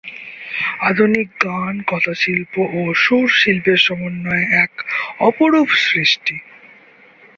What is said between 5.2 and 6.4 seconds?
অপরূপ সৃষ্টি।